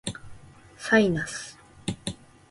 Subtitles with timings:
[0.77, 1.59] サイナス